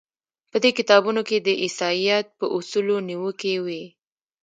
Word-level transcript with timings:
په 0.51 0.57
دې 0.63 0.71
کتابونو 0.77 1.21
کې 1.29 1.37
د 1.39 1.49
عیسایت 1.63 2.27
په 2.39 2.45
اصولو 2.57 2.95
نیوکې 3.09 3.55
وې. 3.65 3.83